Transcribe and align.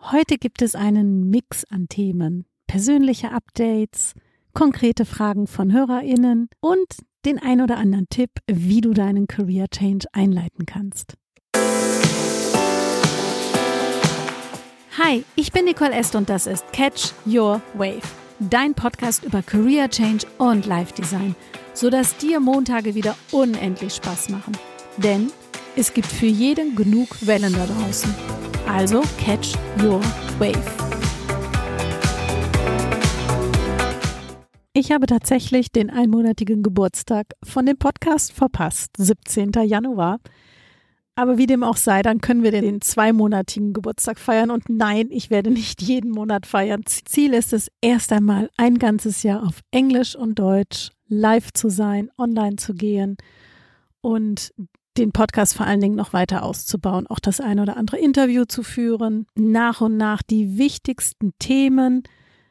Heute 0.00 0.38
gibt 0.38 0.62
es 0.62 0.76
einen 0.76 1.28
Mix 1.28 1.64
an 1.64 1.88
Themen, 1.88 2.46
persönliche 2.68 3.32
Updates, 3.32 4.14
konkrete 4.54 5.04
Fragen 5.04 5.48
von 5.48 5.72
Hörerinnen 5.72 6.48
und 6.60 6.86
den 7.26 7.40
ein 7.40 7.60
oder 7.60 7.78
anderen 7.78 8.08
Tipp, 8.08 8.30
wie 8.46 8.80
du 8.80 8.94
deinen 8.94 9.26
Career 9.26 9.66
Change 9.68 10.06
einleiten 10.12 10.66
kannst. 10.66 11.14
Hi, 14.96 15.24
ich 15.34 15.50
bin 15.50 15.64
Nicole 15.64 15.92
Est 15.92 16.14
und 16.14 16.28
das 16.28 16.46
ist 16.46 16.72
Catch 16.72 17.12
Your 17.26 17.60
Wave, 17.74 18.00
dein 18.38 18.74
Podcast 18.74 19.24
über 19.24 19.42
Career 19.42 19.90
Change 19.90 20.26
und 20.38 20.64
Life 20.64 20.94
Design, 20.94 21.34
sodass 21.74 22.16
dir 22.16 22.38
Montage 22.38 22.94
wieder 22.94 23.16
unendlich 23.32 23.96
Spaß 23.96 24.28
machen. 24.28 24.56
Denn 24.96 25.32
es 25.78 25.94
gibt 25.94 26.08
für 26.08 26.26
jeden 26.26 26.74
genug 26.74 27.08
Wellen 27.24 27.52
da 27.52 27.64
draußen. 27.64 28.12
Also 28.66 29.00
catch 29.16 29.54
your 29.80 30.00
wave. 30.40 30.58
Ich 34.72 34.90
habe 34.90 35.06
tatsächlich 35.06 35.70
den 35.70 35.88
einmonatigen 35.88 36.64
Geburtstag 36.64 37.28
von 37.44 37.64
dem 37.64 37.78
Podcast 37.78 38.32
verpasst, 38.32 38.90
17. 38.98 39.52
Januar. 39.66 40.18
Aber 41.14 41.38
wie 41.38 41.46
dem 41.46 41.62
auch 41.62 41.76
sei, 41.76 42.02
dann 42.02 42.20
können 42.20 42.42
wir 42.42 42.50
den 42.50 42.80
zweimonatigen 42.80 43.72
Geburtstag 43.72 44.18
feiern. 44.18 44.50
Und 44.50 44.68
nein, 44.68 45.06
ich 45.10 45.30
werde 45.30 45.52
nicht 45.52 45.80
jeden 45.80 46.10
Monat 46.10 46.46
feiern. 46.46 46.82
Ziel 46.86 47.34
ist 47.34 47.52
es, 47.52 47.68
erst 47.80 48.12
einmal 48.12 48.50
ein 48.56 48.78
ganzes 48.78 49.22
Jahr 49.22 49.44
auf 49.44 49.60
Englisch 49.70 50.16
und 50.16 50.40
Deutsch 50.40 50.90
live 51.06 51.52
zu 51.52 51.68
sein, 51.68 52.10
online 52.18 52.56
zu 52.56 52.74
gehen 52.74 53.16
und 54.00 54.52
den 54.98 55.12
Podcast 55.12 55.54
vor 55.54 55.66
allen 55.66 55.80
Dingen 55.80 55.94
noch 55.94 56.12
weiter 56.12 56.42
auszubauen, 56.42 57.06
auch 57.06 57.20
das 57.20 57.40
ein 57.40 57.60
oder 57.60 57.76
andere 57.76 57.98
Interview 57.98 58.44
zu 58.44 58.62
führen, 58.62 59.26
nach 59.34 59.80
und 59.80 59.96
nach 59.96 60.22
die 60.22 60.58
wichtigsten 60.58 61.32
Themen, 61.38 62.02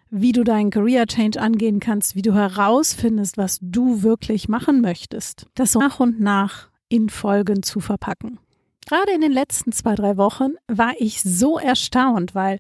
wie 0.10 0.32
du 0.32 0.44
deinen 0.44 0.70
Career 0.70 1.06
Change 1.06 1.40
angehen 1.40 1.80
kannst, 1.80 2.16
wie 2.16 2.22
du 2.22 2.34
herausfindest, 2.34 3.38
was 3.38 3.60
du 3.62 4.04
wirklich 4.04 4.48
machen 4.48 4.82
möchtest, 4.82 5.48
das 5.56 5.76
nach 5.76 6.00
und 6.00 6.20
nach 6.20 6.70
in 6.90 7.10
Folgen 7.10 7.64
zu 7.64 7.80
verpacken. 7.80 8.40
Gerade 8.88 9.12
in 9.12 9.22
den 9.22 9.34
letzten 9.34 9.74
zwei, 9.74 9.96
drei 9.96 10.16
Wochen 10.16 10.54
war 10.68 10.94
ich 10.98 11.22
so 11.22 11.60
erstaunt, 11.60 12.36
weil 12.36 12.60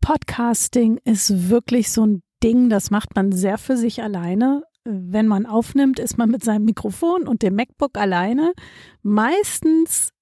Podcasting 0.00 0.98
ist 1.04 1.50
wirklich 1.50 1.92
so 1.92 2.06
ein 2.06 2.22
Ding, 2.42 2.70
das 2.70 2.90
macht 2.90 3.14
man 3.14 3.32
sehr 3.32 3.58
für 3.58 3.76
sich 3.76 4.02
alleine 4.02 4.62
wenn 4.86 5.26
man 5.26 5.46
aufnimmt, 5.46 5.98
ist 5.98 6.18
man 6.18 6.30
mit 6.30 6.44
seinem 6.44 6.64
Mikrofon 6.64 7.26
und 7.26 7.42
dem 7.42 7.56
MacBook 7.56 7.98
alleine. 7.98 8.52
Meistens 9.02 10.12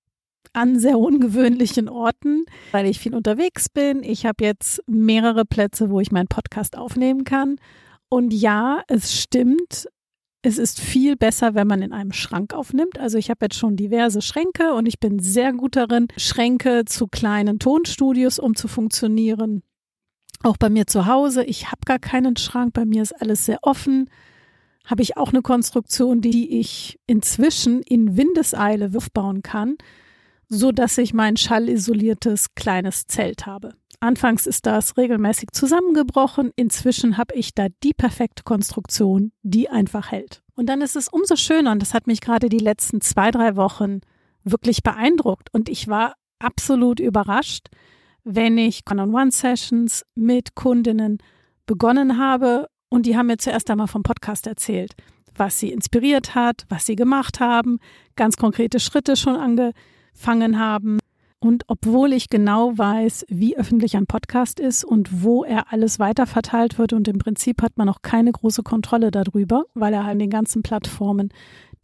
an 0.52 0.78
sehr 0.78 0.98
ungewöhnlichen 0.98 1.88
Orten, 1.88 2.44
weil 2.72 2.86
ich 2.86 3.00
viel 3.00 3.14
unterwegs 3.14 3.68
bin. 3.68 4.02
Ich 4.02 4.24
habe 4.24 4.44
jetzt 4.44 4.82
mehrere 4.86 5.44
Plätze, 5.44 5.90
wo 5.90 6.00
ich 6.00 6.12
meinen 6.12 6.28
Podcast 6.28 6.78
aufnehmen 6.78 7.24
kann. 7.24 7.56
Und 8.08 8.32
ja, 8.32 8.82
es 8.86 9.20
stimmt, 9.20 9.88
es 10.42 10.58
ist 10.58 10.80
viel 10.80 11.16
besser, 11.16 11.54
wenn 11.54 11.66
man 11.66 11.82
in 11.82 11.92
einem 11.92 12.12
Schrank 12.12 12.54
aufnimmt. 12.54 12.98
Also 12.98 13.18
ich 13.18 13.30
habe 13.30 13.46
jetzt 13.46 13.56
schon 13.56 13.76
diverse 13.76 14.22
Schränke 14.22 14.74
und 14.74 14.86
ich 14.86 15.00
bin 15.00 15.18
sehr 15.18 15.52
gut 15.52 15.74
darin, 15.74 16.06
Schränke 16.16 16.84
zu 16.84 17.08
kleinen 17.08 17.58
Tonstudios 17.58 18.38
um 18.38 18.54
zu 18.54 18.68
funktionieren. 18.68 19.62
Auch 20.42 20.58
bei 20.58 20.68
mir 20.68 20.86
zu 20.86 21.06
Hause. 21.06 21.44
Ich 21.44 21.72
habe 21.72 21.80
gar 21.86 21.98
keinen 21.98 22.36
Schrank. 22.36 22.74
Bei 22.74 22.84
mir 22.84 23.02
ist 23.02 23.20
alles 23.20 23.46
sehr 23.46 23.58
offen 23.62 24.10
habe 24.84 25.02
ich 25.02 25.16
auch 25.16 25.30
eine 25.30 25.42
Konstruktion, 25.42 26.20
die 26.20 26.58
ich 26.60 26.98
inzwischen 27.06 27.82
in 27.82 28.16
Windeseile 28.16 28.91
aufbauen 28.94 29.42
kann, 29.42 29.76
so 30.48 30.72
dass 30.72 30.98
ich 30.98 31.14
mein 31.14 31.36
schallisoliertes 31.36 32.54
kleines 32.54 33.06
Zelt 33.06 33.46
habe. 33.46 33.74
Anfangs 34.00 34.46
ist 34.46 34.66
das 34.66 34.98
regelmäßig 34.98 35.52
zusammengebrochen. 35.52 36.50
Inzwischen 36.56 37.16
habe 37.16 37.34
ich 37.34 37.54
da 37.54 37.68
die 37.82 37.94
perfekte 37.94 38.42
Konstruktion, 38.42 39.32
die 39.42 39.70
einfach 39.70 40.10
hält. 40.10 40.42
Und 40.54 40.66
dann 40.68 40.82
ist 40.82 40.96
es 40.96 41.08
umso 41.08 41.36
schöner, 41.36 41.72
und 41.72 41.80
das 41.80 41.94
hat 41.94 42.06
mich 42.06 42.20
gerade 42.20 42.50
die 42.50 42.59
letzten 42.59 43.00
zwei, 43.00 43.30
drei 43.30 43.56
Wochen 43.56 44.00
wirklich 44.42 44.82
beeindruckt. 44.82 45.48
Und 45.54 45.70
ich 45.70 45.88
war 45.88 46.16
absolut 46.38 47.00
überrascht, 47.00 47.69
wenn 48.25 48.59
ich 48.59 48.82
One-on-One-Sessions 48.91 50.04
mit 50.14 50.54
Kundinnen 50.54 51.19
begonnen 51.66 52.19
habe 52.19 52.69
und 52.94 53.06
die 53.06 53.16
haben 53.16 53.27
mir 53.27 53.38
zuerst 53.38 53.69
einmal 53.71 53.88
vom 53.88 54.05
Podcast 54.05 54.47
erzählt, 54.47 54.94
was 55.34 55.59
sie 55.59 55.72
inspiriert 55.72 56.37
hat, 56.37 56.65
was 56.69 56.87
sie 56.87 56.94
gemacht 56.94 57.41
haben, 57.41 57.81
ganz 58.15 58.37
konkrete 58.37 58.78
Schritte 58.78 59.16
schon 59.16 59.34
angefangen 59.34 60.60
haben. 60.60 61.00
Und 61.41 61.65
obwohl 61.66 62.12
ich 62.12 62.31
genau 62.31 62.78
weiß, 62.78 63.27
wie 63.28 63.56
öffentlich 63.56 63.97
ein 63.97 64.06
Podcast 64.06 64.60
ist 64.60 64.84
und 64.84 65.25
wo 65.25 65.43
er 65.43 65.72
alles 65.72 65.99
weiterverteilt 65.99 66.78
wird 66.78 66.93
und 66.93 67.09
im 67.09 67.19
Prinzip 67.19 67.62
hat 67.62 67.77
man 67.77 67.88
auch 67.88 68.00
keine 68.00 68.31
große 68.31 68.62
Kontrolle 68.62 69.10
darüber, 69.10 69.65
weil 69.75 69.93
er 69.93 70.04
an 70.04 70.21
den 70.21 70.31
ganzen 70.31 70.62
Plattformen 70.62 71.31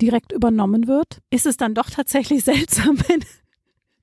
direkt 0.00 0.31
übernommen 0.31 0.87
wird, 0.87 1.19
ist 1.31 1.44
es 1.44 1.56
dann 1.56 1.75
doch 1.75 1.91
tatsächlich 1.91 2.44
seltsam, 2.44 2.97
wenn, 3.09 3.25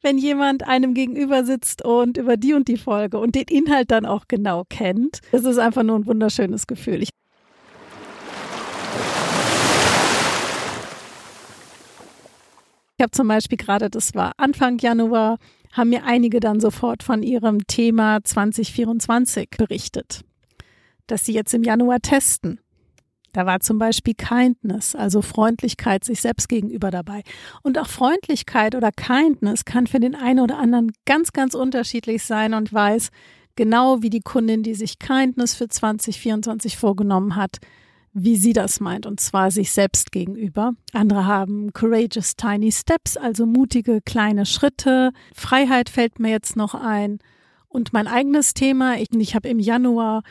wenn 0.02 0.18
jemand 0.18 0.68
einem 0.68 0.94
gegenüber 0.94 1.44
sitzt 1.44 1.84
und 1.84 2.18
über 2.18 2.38
die 2.38 2.54
und 2.54 2.68
die 2.68 2.78
Folge 2.78 3.20
und 3.20 3.36
den 3.36 3.46
Inhalt 3.50 3.92
dann 3.92 4.06
auch 4.06 4.26
genau 4.28 4.64
kennt. 4.70 5.22
Es 5.32 5.44
ist 5.44 5.58
einfach 5.58 5.84
nur 5.84 5.98
ein 5.98 6.06
wunderschönes 6.06 6.68
Gefühl. 6.68 7.02
Ich 7.04 7.10
Ich 13.00 13.04
habe 13.04 13.12
zum 13.12 13.28
Beispiel 13.28 13.60
gerade, 13.60 13.92
das 13.92 14.16
war 14.16 14.32
Anfang 14.38 14.80
Januar, 14.80 15.38
haben 15.72 15.92
mir 15.92 16.04
einige 16.04 16.40
dann 16.40 16.60
sofort 16.60 17.04
von 17.04 17.22
ihrem 17.22 17.68
Thema 17.68 18.24
2024 18.24 19.52
berichtet, 19.52 20.22
dass 21.06 21.24
sie 21.24 21.34
jetzt 21.34 21.54
im 21.54 21.62
Januar 21.62 22.00
testen. 22.00 22.60
Da 23.38 23.46
war 23.46 23.60
zum 23.60 23.78
Beispiel 23.78 24.16
Kindness, 24.16 24.96
also 24.96 25.22
Freundlichkeit 25.22 26.04
sich 26.04 26.22
selbst 26.22 26.50
gegenüber 26.50 26.90
dabei. 26.90 27.22
Und 27.62 27.78
auch 27.78 27.86
Freundlichkeit 27.86 28.74
oder 28.74 28.92
Kindness 28.92 29.64
kann 29.64 29.86
für 29.86 30.00
den 30.00 30.16
einen 30.16 30.40
oder 30.40 30.58
anderen 30.58 30.92
ganz, 31.06 31.34
ganz 31.34 31.54
unterschiedlich 31.54 32.24
sein 32.24 32.56
und 32.56 32.74
weiß 32.74 33.10
genau 33.56 34.02
wie 34.02 34.10
die 34.10 34.22
Kundin, 34.22 34.64
die 34.64 34.74
sich 34.74 34.98
Kindness 34.98 35.54
für 35.54 35.68
2024 35.68 36.78
vorgenommen 36.78 37.36
hat, 37.36 37.58
wie 38.12 38.38
sie 38.38 38.54
das 38.54 38.80
meint, 38.80 39.06
und 39.06 39.20
zwar 39.20 39.52
sich 39.52 39.72
selbst 39.72 40.12
gegenüber. 40.12 40.72
Andere 40.94 41.28
haben 41.28 41.74
Courageous 41.74 42.38
Tiny 42.38 42.72
Steps, 42.72 43.18
also 43.18 43.46
mutige 43.46 44.02
kleine 44.02 44.48
Schritte. 44.48 45.12
Freiheit 45.36 45.90
fällt 45.90 46.18
mir 46.18 46.32
jetzt 46.32 46.56
noch 46.56 46.74
ein. 46.74 47.20
Und 47.68 47.94
mein 47.94 48.08
eigenes 48.08 48.56
Thema, 48.56 48.98
ich, 48.98 49.12
ich 49.12 49.36
habe 49.36 49.48
im 49.48 49.60
Januar 49.60 50.24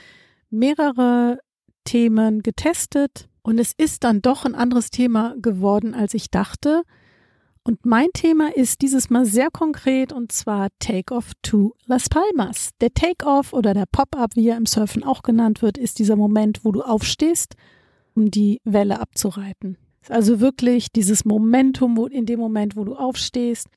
mehrere 0.50 1.38
Themen 1.86 2.42
getestet 2.42 3.30
und 3.42 3.58
es 3.58 3.72
ist 3.72 4.04
dann 4.04 4.20
doch 4.20 4.44
ein 4.44 4.54
anderes 4.54 4.91
Thema 4.91 5.34
geworden, 5.41 5.94
als 5.94 6.12
ich 6.12 6.30
dachte. 6.30 6.82
Und 7.62 7.86
mein 7.86 8.08
Thema 8.12 8.54
ist 8.54 8.82
dieses 8.82 9.08
Mal 9.08 9.24
sehr 9.24 9.50
konkret 9.50 10.12
und 10.12 10.30
zwar 10.30 10.69
Take-Off 10.78 11.32
to 11.42 11.74
Las 11.86 12.08
Palmas. 12.08 12.70
Der 12.80 12.92
Take-Off 12.92 13.52
oder 13.52 13.72
der 13.72 13.86
Pop-Up, 13.91 14.36
wie 14.36 14.48
er 14.48 14.56
im 14.56 14.66
Surfen 14.66 15.02
auch 15.02 15.22
genannt 15.22 15.62
wird, 15.62 15.78
ist 15.78 15.98
dieser 15.98 16.16
Moment, 16.16 16.64
wo 16.64 16.72
du 16.72 16.82
aufstehst, 16.82 17.54
um 18.14 18.30
die 18.30 18.60
Welle 18.64 19.00
abzureiten. 19.00 19.78
Also 20.08 20.41
wirklich 20.41 20.92
dieses 20.92 21.24
Momentum, 21.24 22.06
in 22.08 22.26
dem 22.26 22.38
Moment, 22.38 22.76
wo 22.76 22.84
du 22.84 22.94
aufstehst. 22.94 23.68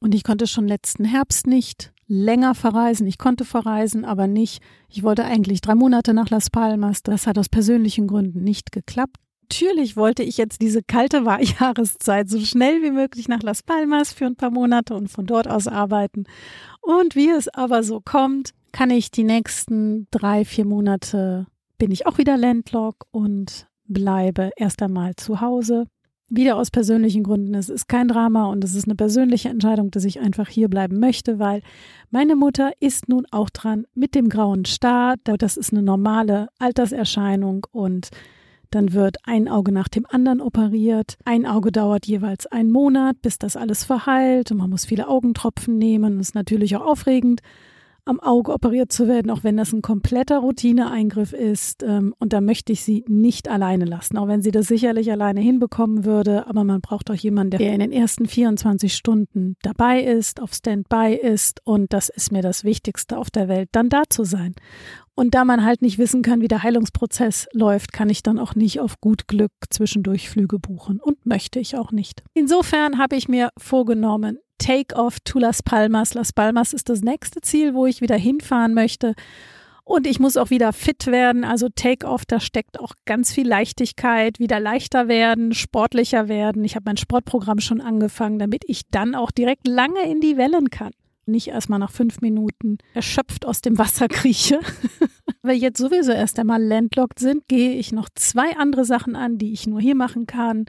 Und 0.00 0.14
ich 0.14 0.24
konnte 0.24 0.46
schon 0.46 0.68
letzten 0.68 1.04
Herbst 1.04 1.46
nicht 1.46 1.92
länger 2.06 2.54
verreisen. 2.54 3.06
Ich 3.06 3.18
konnte 3.18 3.44
verreisen, 3.44 4.04
aber 4.04 4.26
nicht. 4.26 4.62
Ich 4.88 5.02
wollte 5.02 5.24
eigentlich 5.24 5.60
drei 5.60 5.74
Monate 5.74 6.14
nach 6.14 6.30
Las 6.30 6.50
Palmas. 6.50 7.02
Das 7.02 7.26
hat 7.26 7.38
aus 7.38 7.48
persönlichen 7.48 8.06
Gründen 8.06 8.42
nicht 8.42 8.72
geklappt. 8.72 9.16
Natürlich 9.42 9.96
wollte 9.96 10.22
ich 10.22 10.38
jetzt 10.38 10.60
diese 10.60 10.82
kalte 10.82 11.18
Jahreszeit 11.60 12.28
so 12.28 12.40
schnell 12.40 12.82
wie 12.82 12.90
möglich 12.90 13.28
nach 13.28 13.42
Las 13.42 13.62
Palmas 13.62 14.12
für 14.12 14.26
ein 14.26 14.36
paar 14.36 14.50
Monate 14.50 14.94
und 14.94 15.08
von 15.08 15.26
dort 15.26 15.48
aus 15.48 15.68
arbeiten. 15.68 16.24
Und 16.80 17.14
wie 17.14 17.30
es 17.30 17.48
aber 17.48 17.82
so 17.82 18.00
kommt, 18.00 18.50
kann 18.72 18.90
ich 18.90 19.10
die 19.10 19.24
nächsten 19.24 20.08
drei, 20.10 20.44
vier 20.44 20.66
Monate 20.66 21.46
bin 21.78 21.90
ich 21.90 22.06
auch 22.06 22.18
wieder 22.18 22.36
Landlock 22.36 23.06
und 23.10 23.68
bleibe 23.84 24.50
erst 24.56 24.82
einmal 24.82 25.14
zu 25.16 25.40
Hause 25.40 25.86
wieder 26.28 26.56
aus 26.56 26.70
persönlichen 26.70 27.22
Gründen. 27.22 27.54
Es 27.54 27.68
ist 27.68 27.88
kein 27.88 28.08
Drama 28.08 28.46
und 28.46 28.64
es 28.64 28.74
ist 28.74 28.86
eine 28.86 28.96
persönliche 28.96 29.48
Entscheidung, 29.48 29.90
dass 29.90 30.04
ich 30.04 30.20
einfach 30.20 30.48
hier 30.48 30.68
bleiben 30.68 30.98
möchte, 30.98 31.38
weil 31.38 31.62
meine 32.10 32.34
Mutter 32.34 32.72
ist 32.80 33.08
nun 33.08 33.26
auch 33.30 33.50
dran 33.50 33.86
mit 33.94 34.14
dem 34.14 34.28
grauen 34.28 34.64
Star. 34.64 35.16
Das 35.22 35.56
ist 35.56 35.72
eine 35.72 35.82
normale 35.82 36.48
Alterserscheinung 36.58 37.66
und 37.70 38.10
dann 38.70 38.92
wird 38.92 39.18
ein 39.24 39.48
Auge 39.48 39.70
nach 39.70 39.88
dem 39.88 40.06
anderen 40.06 40.40
operiert. 40.40 41.16
Ein 41.24 41.46
Auge 41.46 41.70
dauert 41.70 42.06
jeweils 42.06 42.46
einen 42.46 42.72
Monat, 42.72 43.22
bis 43.22 43.38
das 43.38 43.56
alles 43.56 43.84
verheilt 43.84 44.50
und 44.50 44.58
man 44.58 44.70
muss 44.70 44.84
viele 44.84 45.08
Augentropfen 45.08 45.78
nehmen. 45.78 46.18
Das 46.18 46.28
ist 46.28 46.34
natürlich 46.34 46.76
auch 46.76 46.84
aufregend. 46.84 47.40
Am 48.06 48.20
Auge 48.20 48.52
operiert 48.52 48.92
zu 48.92 49.08
werden, 49.08 49.30
auch 49.30 49.44
wenn 49.44 49.56
das 49.56 49.72
ein 49.72 49.82
kompletter 49.82 50.38
Routineeingriff 50.38 51.32
ist. 51.32 51.82
Ähm, 51.82 52.14
und 52.18 52.32
da 52.32 52.40
möchte 52.40 52.72
ich 52.72 52.82
sie 52.82 53.04
nicht 53.08 53.48
alleine 53.48 53.84
lassen, 53.84 54.16
auch 54.16 54.28
wenn 54.28 54.42
sie 54.42 54.52
das 54.52 54.68
sicherlich 54.68 55.10
alleine 55.10 55.40
hinbekommen 55.40 56.04
würde. 56.04 56.46
Aber 56.46 56.64
man 56.64 56.80
braucht 56.80 57.10
auch 57.10 57.14
jemanden, 57.14 57.58
der 57.58 57.72
in 57.72 57.80
den 57.80 57.92
ersten 57.92 58.26
24 58.26 58.94
Stunden 58.94 59.56
dabei 59.62 60.02
ist, 60.02 60.40
auf 60.40 60.54
Standby 60.54 61.18
ist. 61.20 61.60
Und 61.64 61.92
das 61.92 62.08
ist 62.08 62.32
mir 62.32 62.42
das 62.42 62.64
Wichtigste 62.64 63.18
auf 63.18 63.30
der 63.30 63.48
Welt, 63.48 63.68
dann 63.72 63.88
da 63.88 64.04
zu 64.08 64.24
sein. 64.24 64.54
Und 65.18 65.34
da 65.34 65.46
man 65.46 65.64
halt 65.64 65.80
nicht 65.80 65.98
wissen 65.98 66.20
kann, 66.22 66.42
wie 66.42 66.48
der 66.48 66.62
Heilungsprozess 66.62 67.48
läuft, 67.52 67.92
kann 67.92 68.10
ich 68.10 68.22
dann 68.22 68.38
auch 68.38 68.54
nicht 68.54 68.80
auf 68.80 69.00
gut 69.00 69.26
Glück 69.26 69.50
zwischendurch 69.70 70.28
Flüge 70.28 70.58
buchen 70.58 71.00
und 71.00 71.24
möchte 71.24 71.58
ich 71.58 71.76
auch 71.76 71.90
nicht. 71.90 72.22
Insofern 72.34 72.98
habe 72.98 73.16
ich 73.16 73.26
mir 73.26 73.48
vorgenommen, 73.56 74.38
Take-off 74.58 75.20
to 75.20 75.38
Las 75.38 75.62
Palmas. 75.62 76.14
Las 76.14 76.32
Palmas 76.32 76.72
ist 76.72 76.88
das 76.88 77.02
nächste 77.02 77.40
Ziel, 77.40 77.74
wo 77.74 77.86
ich 77.86 78.00
wieder 78.00 78.16
hinfahren 78.16 78.74
möchte. 78.74 79.14
Und 79.84 80.08
ich 80.08 80.18
muss 80.18 80.36
auch 80.36 80.50
wieder 80.50 80.72
fit 80.72 81.06
werden. 81.06 81.44
Also 81.44 81.68
Take-off, 81.68 82.24
da 82.26 82.40
steckt 82.40 82.80
auch 82.80 82.94
ganz 83.04 83.32
viel 83.32 83.46
Leichtigkeit, 83.46 84.40
wieder 84.40 84.58
leichter 84.58 85.06
werden, 85.06 85.54
sportlicher 85.54 86.26
werden. 86.26 86.64
Ich 86.64 86.74
habe 86.74 86.86
mein 86.86 86.96
Sportprogramm 86.96 87.60
schon 87.60 87.80
angefangen, 87.80 88.40
damit 88.40 88.64
ich 88.66 88.82
dann 88.90 89.14
auch 89.14 89.30
direkt 89.30 89.68
lange 89.68 90.02
in 90.10 90.20
die 90.20 90.36
Wellen 90.36 90.70
kann. 90.70 90.90
Nicht 91.24 91.48
erstmal 91.48 91.78
nach 91.78 91.92
fünf 91.92 92.20
Minuten 92.20 92.78
erschöpft 92.94 93.46
aus 93.46 93.60
dem 93.60 93.78
Wasser 93.78 94.08
krieche. 94.08 94.60
Weil 95.42 95.56
jetzt 95.56 95.78
sowieso 95.78 96.10
erst 96.10 96.40
einmal 96.40 96.62
landlocked 96.62 97.20
sind, 97.20 97.46
gehe 97.46 97.74
ich 97.74 97.92
noch 97.92 98.08
zwei 98.14 98.56
andere 98.56 98.84
Sachen 98.84 99.14
an, 99.14 99.38
die 99.38 99.52
ich 99.52 99.68
nur 99.68 99.80
hier 99.80 99.94
machen 99.94 100.26
kann 100.26 100.66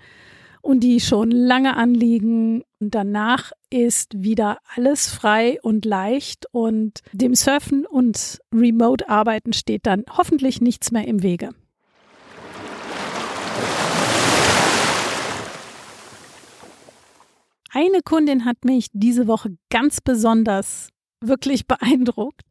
und 0.62 0.82
die 0.82 1.00
schon 1.00 1.32
lange 1.32 1.76
anliegen. 1.76 2.64
Und 2.80 2.96
danach 2.96 3.52
ist 3.70 4.22
wieder 4.22 4.60
alles 4.76 5.10
frei 5.10 5.60
und 5.62 5.86
leicht 5.86 6.46
und 6.52 7.02
dem 7.12 7.36
Surfen 7.36 7.86
und 7.86 8.40
Remote-Arbeiten 8.54 9.54
steht 9.54 9.86
dann 9.86 10.04
hoffentlich 10.10 10.62
nichts 10.62 10.92
mehr 10.92 11.08
im 11.08 11.24
Wege. 11.24 11.52
Eine 17.72 18.02
Kundin 18.04 18.46
hat 18.46 18.66
mich 18.66 18.88
diese 18.92 19.28
Woche 19.28 19.56
ganz 19.70 20.02
besonders 20.02 20.90
wirklich 21.22 21.68
beeindruckt. 21.68 22.47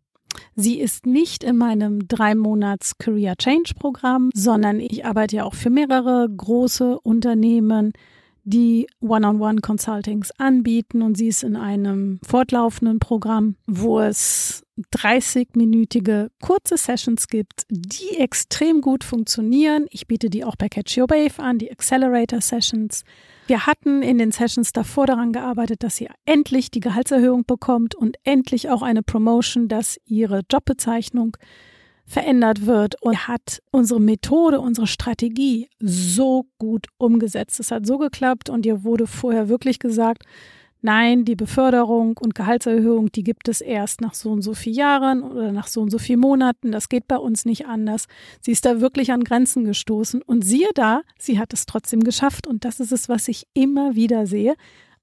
Sie 0.55 0.81
ist 0.81 1.07
nicht 1.07 1.45
in 1.45 1.57
meinem 1.57 2.09
drei 2.09 2.35
Monats 2.35 2.99
Career 2.99 3.37
Change 3.37 3.75
Programm, 3.79 4.31
sondern 4.35 4.81
ich 4.81 5.05
arbeite 5.05 5.37
ja 5.37 5.45
auch 5.45 5.55
für 5.55 5.71
mehrere 5.71 6.29
große 6.29 6.99
Unternehmen, 7.01 7.93
die 8.47 8.87
One-on-One 9.01 9.61
Consultings 9.61 10.31
anbieten 10.39 11.03
und 11.03 11.17
sie 11.17 11.27
ist 11.27 11.43
in 11.43 11.57
einem 11.57 12.21
fortlaufenden 12.25 13.01
Programm, 13.01 13.57
wo 13.67 13.99
es 13.99 14.63
30-minütige 14.95 16.31
kurze 16.41 16.77
Sessions 16.77 17.27
gibt, 17.27 17.65
die 17.71 18.19
extrem 18.19 18.83
gut 18.83 19.03
funktionieren. 19.03 19.87
Ich 19.91 20.07
biete 20.07 20.31
die 20.31 20.45
auch 20.45 20.55
bei 20.55 20.69
Catch 20.69 20.97
Your 20.97 21.11
Wave 21.11 21.43
an, 21.43 21.59
die 21.59 21.73
Accelerator 21.73 22.41
Sessions. 22.41 23.03
Wir 23.49 23.67
hatten 23.67 24.03
in 24.03 24.19
den 24.19 24.31
Sessions 24.31 24.73
davor 24.73 25.07
daran 25.07 25.33
gearbeitet, 25.33 25.83
dass 25.83 25.97
sie 25.97 26.09
endlich 26.25 26.71
die 26.71 26.81
Gehaltserhöhung 26.81 27.45
bekommt 27.47 27.97
und 27.97 28.17
endlich 28.23 28.69
auch 28.69 28.83
eine 28.83 29.03
Promotion, 29.03 29.67
dass 29.67 29.99
ihre 30.07 30.43
Jobbezeichnung 30.49 31.37
verändert 32.07 32.67
wird 32.67 33.03
und 33.03 33.27
hat 33.29 33.63
unsere 33.73 34.01
Methode, 34.01 34.61
unsere 34.61 34.87
Strategie 34.87 35.69
so 35.81 36.47
gut 36.59 36.87
umgesetzt. 36.99 37.59
Es 37.61 37.71
hat 37.71 37.85
so 37.85 37.99
geklappt 37.99 38.49
und 38.49 38.65
ihr 38.65 38.85
wurde 38.85 39.07
vorher 39.07 39.49
wirklich 39.49 39.81
gesagt, 39.81 40.23
nein, 40.83 41.25
die 41.25 41.35
Beförderung 41.35 42.17
und 42.17 42.37
Gehaltserhöhung, 42.37 43.11
die 43.11 43.25
gibt 43.25 43.49
es 43.49 43.61
erst 43.61 44.01
nach 44.01 44.15
so 44.15 44.31
und 44.31 44.43
so 44.43 44.55
vielen 44.55 44.77
Jahren 44.77 45.23
oder 45.25 45.51
nach 45.51 45.67
so 45.67 45.81
und 45.83 45.91
so 45.91 45.99
vielen 45.99 46.21
Monaten. 46.21 46.71
Das 46.71 46.89
geht 46.89 47.09
bei 47.09 47.17
uns 47.17 47.45
nicht 47.45 47.67
anders. 47.67 48.07
Sie 48.41 48.53
ist 48.53 48.65
da 48.65 48.81
wirklich 48.81 49.11
an 49.11 49.25
Grenzen 49.25 49.65
gestoßen 49.65 50.23
und 50.23 50.45
siehe 50.45 50.69
da, 50.75 51.03
sie 51.19 51.41
hat 51.41 51.53
es 51.53 51.67
trotzdem 51.67 52.05
geschafft 52.05 52.47
und 52.47 52.65
das 52.65 52.79
ist 52.79 52.93
es, 52.93 53.09
was 53.09 53.27
ich 53.27 53.49
immer 53.53 53.97
wieder 53.97 54.27
sehe. 54.27 54.55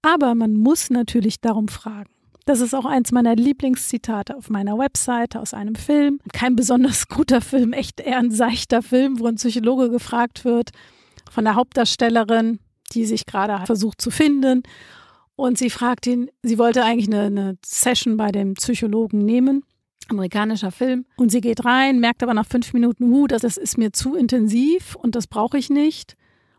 Aber 0.02 0.36
man 0.36 0.56
muss 0.56 0.90
natürlich 0.90 1.42
darum 1.42 1.68
fragen. 1.68 2.13
Das 2.46 2.60
ist 2.60 2.74
auch 2.74 2.86
eins 2.86 3.12
meiner 3.12 3.36
Lieblingszitate 3.36 4.36
auf 4.36 4.50
meiner 4.50 4.78
Webseite 4.78 5.40
aus 5.40 5.54
einem 5.54 5.76
Film. 5.76 6.20
Kein 6.34 6.56
besonders 6.56 7.08
guter 7.10 7.42
Film, 7.42 7.74
echt 7.74 8.00
eher 8.00 8.20
ein 8.20 8.32
seichter 8.32 8.82
Film, 8.82 9.20
wo 9.20 9.28
ein 9.28 9.36
Psychologe 9.36 9.90
gefragt 9.90 10.44
wird 10.44 10.72
von 11.32 11.46
der 11.46 11.56
Hauptdarstellerin, 11.56 12.60
die 12.92 13.06
sich 13.06 13.26
gerade 13.26 13.66
versucht 13.66 14.02
zu 14.02 14.12
finden. 14.12 14.64
Und 15.36 15.58
sie 15.58 15.70
fragt 15.70 16.06
ihn, 16.06 16.30
sie 16.44 16.60
wollte 16.60 16.84
eigentlich 16.84 17.08
eine, 17.08 17.24
eine 17.24 17.58
Session 17.66 18.18
bei 18.18 18.32
dem 18.32 18.54
Psychologen 18.56 19.20
nehmen 19.20 19.64
amerikanischer 20.10 20.72
Film. 20.72 21.06
Und 21.16 21.30
sie 21.30 21.42
geht 21.42 21.66
rein, 21.66 22.00
merkt 22.00 22.24
aber 22.24 22.34
nach 22.34 22.46
fünf 22.46 22.74
Minuten, 22.74 23.12
uh, 23.12 23.28
das 23.28 23.44
ist 23.58 23.78
mir 23.78 23.94
zu 23.94 24.16
intensiv 24.16 24.96
und 24.96 25.16
das 25.16 25.28
brauche 25.28 25.58
ich 25.58 25.70
nicht. 25.70 26.16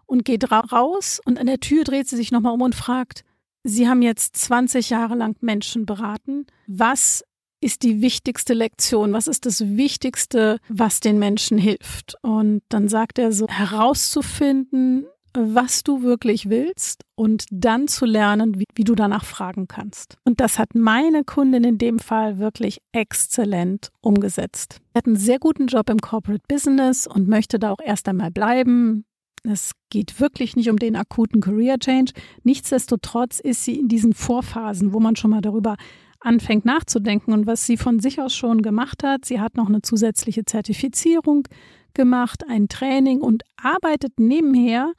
Und 0.07 0.25
geht 0.25 0.51
ra 0.51 0.61
raus 0.61 1.21
und 1.25 1.39
an 1.39 1.47
der 1.47 1.61
Tür 1.61 1.85
dreht 1.85 2.09
sie 2.09 2.17
sich 2.17 2.31
nochmal 2.31 2.53
um 2.53 2.63
und 2.63 2.75
fragt, 2.75 3.25
Sie 3.65 3.89
haben 3.89 4.03
jetzt 4.03 4.37
20 4.37 4.91
Jahre 4.91 5.15
lang 5.15 5.37
Menschen 5.41 5.87
beraten. 5.87 6.47
Was 6.67 7.25
ist 7.61 7.83
die 7.83 8.03
wichtigste 8.03 8.53
Lektion? 8.53 9.15
Was 9.15 9.27
ist 9.27 9.47
das 9.47 9.61
Wichtigste, 9.67 10.59
was 10.69 11.01
den 11.01 11.19
Menschen 11.19 11.57
hilft? 11.57 12.15
Und 12.21 12.63
dann 12.69 12.89
sagt 12.89 13.19
er 13.19 13.33
so, 13.33 13.49
herauszufinden, 13.49 15.07
was 15.33 15.83
du 15.83 16.03
wirklich 16.03 16.49
willst 16.49 17.03
und 17.17 17.47
dann 17.51 17.89
zu 17.89 18.05
lernen, 18.05 18.59
wie, 18.59 18.67
wie, 18.75 18.85
du 18.85 18.95
danach 18.95 19.25
fragen 19.25 19.67
kannst. 19.67 20.17
Und 20.25 20.41
das 20.41 20.59
hat 20.59 20.75
meine 20.75 21.25
Kundin 21.25 21.65
in 21.65 21.79
dem 21.79 21.99
Fall 21.99 22.39
wirklich 22.39 22.79
exzellent 22.93 23.89
umgesetzt. 24.01 24.81
Sie 24.93 24.99
hat 24.99 25.07
einen 25.07 25.17
sehr 25.17 25.39
guten 25.39 25.67
Job 25.67 25.91
im 25.91 25.99
Corporate 25.99 26.45
Business 26.47 27.07
und 27.07 27.29
möchte 27.29 27.59
da 27.59 27.73
auch 27.73 27.81
erst 27.83 28.09
einmal 28.09 28.31
bleiben. 28.31 29.07
Es 29.45 29.73
geht 29.91 30.21
wirklich 30.21 30.57
nicht 30.57 30.71
um 30.71 30.79
den 30.79 30.97
akuten 30.97 31.41
Career 31.41 31.79
Change. 31.79 32.13
Nichtsdestotrotz 32.45 33.41
ist 33.41 33.65
sie 33.65 33.79
in 33.79 33.89
diesen 33.89 34.15
Vorphasen, 34.15 34.93
wo 34.95 35.01
man 35.01 35.17
schon 35.17 35.31
mal 35.31 35.43
darüber 35.43 35.77
anfängt 36.21 36.65
nachzudenken 36.65 37.33
und 37.35 37.47
was 37.47 37.67
sie 37.67 37.77
von 37.77 38.01
sich 38.01 38.21
aus 38.21 38.35
schon 38.35 38.63
gemacht 38.63 39.05
hat. 39.05 39.27
Sie 39.27 39.41
hat 39.41 39.57
noch 39.57 39.69
eine 39.69 39.83
zusätzliche 39.83 40.47
Zertifizierung 40.47 41.47
gemacht, 41.93 42.43
ein 42.49 42.69
Training 42.69 43.21
und 43.21 43.43
arbeitet 43.57 44.19
nebenher 44.19 44.93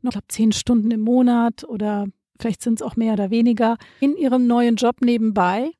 noch, 0.00 0.12
glaube, 0.12 0.28
zehn 0.28 0.52
Stunden 0.52 0.90
im 0.90 1.00
Monat 1.00 1.64
oder 1.64 2.06
vielleicht 2.40 2.62
sind 2.62 2.80
es 2.80 2.82
auch 2.82 2.96
mehr 2.96 3.12
oder 3.12 3.30
weniger 3.30 3.76
in 4.00 4.16
ihrem 4.16 4.46
neuen 4.46 4.76
Job 4.76 5.02
nebenbei, 5.02 5.70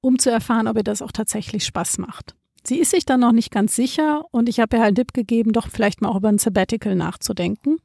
um 0.00 0.18
zu 0.18 0.30
erfahren, 0.30 0.66
ob 0.66 0.76
ihr 0.76 0.82
das 0.82 1.00
auch 1.00 1.12
tatsächlich 1.12 1.64
Spaß 1.64 1.98
macht. 1.98 2.34
Sie 2.64 2.78
ist 2.78 2.90
sich 2.92 3.04
dann 3.04 3.20
noch 3.20 3.32
nicht 3.32 3.50
ganz 3.50 3.74
sicher 3.74 4.24
und 4.30 4.48
ich 4.48 4.60
habe 4.60 4.76
ihr 4.76 4.80
halt 4.80 4.88
einen 4.88 4.96
Tipp 4.96 5.12
gegeben, 5.12 5.52
doch 5.52 5.68
vielleicht 5.68 6.00
mal 6.00 6.08
auch 6.08 6.16
über 6.16 6.28
ein 6.28 6.38
Sabbatical 6.38 6.94
nachzudenken 6.94 7.78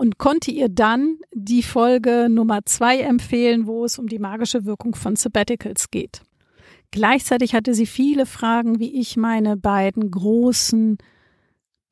und 0.00 0.16
konnte 0.16 0.50
ihr 0.50 0.68
dann 0.68 1.18
die 1.34 1.62
Folge 1.62 2.28
Nummer 2.30 2.60
zwei 2.64 3.00
empfehlen, 3.00 3.66
wo 3.66 3.84
es 3.84 3.98
um 3.98 4.06
die 4.06 4.18
magische 4.18 4.64
Wirkung 4.64 4.94
von 4.94 5.14
Sabbaticals 5.14 5.90
geht. 5.90 6.22
Gleichzeitig 6.90 7.54
hatte 7.54 7.74
sie 7.74 7.86
viele 7.86 8.24
Fragen, 8.26 8.78
wie 8.78 8.98
ich 8.98 9.16
meine 9.16 9.56
beiden 9.56 10.10
großen 10.10 10.96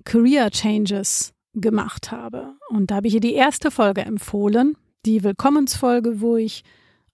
Career 0.05 0.51
Changes 0.51 1.35
gemacht 1.53 2.11
habe. 2.11 2.55
Und 2.71 2.91
da 2.91 2.97
habe 2.97 3.09
ich 3.09 3.15
ihr 3.15 3.21
die 3.21 3.35
erste 3.35 3.71
Folge 3.71 4.01
empfohlen, 4.01 4.77
die 5.05 5.23
Willkommensfolge, 5.23 6.21
wo 6.23 6.37
ich 6.37 6.65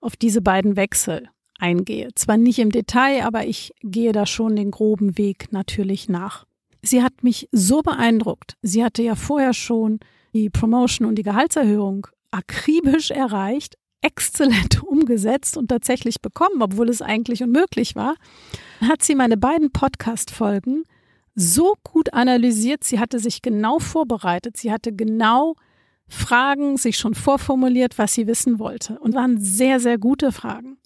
auf 0.00 0.16
diese 0.16 0.42
beiden 0.42 0.76
Wechsel 0.76 1.28
eingehe. 1.64 2.10
Zwar 2.14 2.36
nicht 2.36 2.58
im 2.58 2.70
Detail, 2.70 3.24
aber 3.24 3.46
ich 3.46 3.72
gehe 3.82 4.12
da 4.12 4.26
schon 4.26 4.54
den 4.54 4.70
groben 4.70 5.16
Weg 5.16 5.50
natürlich 5.50 6.08
nach. 6.08 6.44
Sie 6.82 7.02
hat 7.02 7.24
mich 7.24 7.48
so 7.52 7.80
beeindruckt. 7.80 8.56
Sie 8.60 8.84
hatte 8.84 9.02
ja 9.02 9.14
vorher 9.14 9.54
schon 9.54 10.00
die 10.34 10.50
Promotion 10.50 11.08
und 11.08 11.16
die 11.16 11.22
Gehaltserhöhung 11.22 12.06
akribisch 12.30 13.10
erreicht, 13.10 13.76
exzellent 14.02 14.82
umgesetzt 14.86 15.56
und 15.56 15.68
tatsächlich 15.68 16.20
bekommen, 16.20 16.60
obwohl 16.60 16.90
es 16.90 17.00
eigentlich 17.00 17.42
unmöglich 17.42 17.96
war. 17.96 18.16
Hat 18.82 19.02
sie 19.02 19.14
meine 19.14 19.38
beiden 19.38 19.70
Podcast-Folgen 19.70 20.84
so 21.34 21.74
gut 21.82 22.12
analysiert. 22.12 22.84
Sie 22.84 23.00
hatte 23.00 23.18
sich 23.18 23.40
genau 23.40 23.78
vorbereitet. 23.78 24.58
Sie 24.58 24.70
hatte 24.70 24.92
genau 24.92 25.54
Fragen 26.06 26.76
sich 26.76 26.98
schon 26.98 27.14
vorformuliert, 27.14 27.96
was 27.96 28.12
sie 28.12 28.26
wissen 28.26 28.58
wollte. 28.58 28.98
Und 28.98 29.14
waren 29.14 29.40
sehr, 29.40 29.80
sehr 29.80 29.96
gute 29.96 30.30
Fragen. 30.30 30.76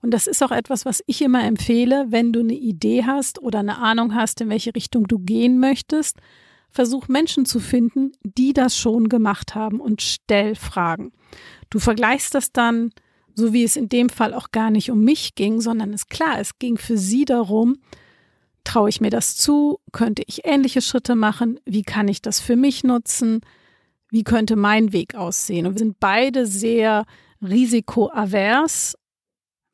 Und 0.00 0.12
das 0.12 0.26
ist 0.26 0.42
auch 0.42 0.52
etwas, 0.52 0.84
was 0.84 1.02
ich 1.06 1.22
immer 1.22 1.44
empfehle, 1.44 2.06
wenn 2.08 2.32
du 2.32 2.40
eine 2.40 2.54
Idee 2.54 3.04
hast 3.04 3.40
oder 3.40 3.60
eine 3.60 3.78
Ahnung 3.78 4.14
hast, 4.14 4.40
in 4.40 4.48
welche 4.48 4.74
Richtung 4.74 5.06
du 5.06 5.18
gehen 5.18 5.58
möchtest. 5.58 6.16
Versuch 6.70 7.08
Menschen 7.08 7.46
zu 7.46 7.60
finden, 7.60 8.12
die 8.22 8.52
das 8.52 8.76
schon 8.76 9.08
gemacht 9.08 9.54
haben 9.54 9.80
und 9.80 10.02
stell 10.02 10.54
Fragen. 10.54 11.12
Du 11.70 11.78
vergleichst 11.78 12.34
das 12.34 12.52
dann, 12.52 12.90
so 13.34 13.52
wie 13.52 13.64
es 13.64 13.76
in 13.76 13.88
dem 13.88 14.08
Fall 14.08 14.34
auch 14.34 14.50
gar 14.50 14.70
nicht 14.70 14.90
um 14.90 15.02
mich 15.02 15.34
ging, 15.34 15.60
sondern 15.60 15.92
es 15.92 16.08
klar, 16.08 16.38
es 16.40 16.58
ging 16.58 16.78
für 16.78 16.96
sie 16.98 17.24
darum, 17.24 17.76
traue 18.64 18.88
ich 18.88 19.00
mir 19.00 19.10
das 19.10 19.36
zu? 19.36 19.78
Könnte 19.92 20.22
ich 20.26 20.44
ähnliche 20.44 20.82
Schritte 20.82 21.14
machen? 21.14 21.60
Wie 21.64 21.82
kann 21.82 22.08
ich 22.08 22.20
das 22.20 22.40
für 22.40 22.56
mich 22.56 22.84
nutzen? 22.84 23.40
Wie 24.10 24.24
könnte 24.24 24.56
mein 24.56 24.92
Weg 24.92 25.14
aussehen? 25.14 25.66
Und 25.66 25.74
wir 25.74 25.78
sind 25.78 26.00
beide 26.00 26.46
sehr 26.46 27.04
risikoavers 27.42 28.96